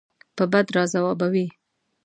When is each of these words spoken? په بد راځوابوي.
په 0.37 0.43
بد 0.51 0.65
راځوابوي. 0.75 1.47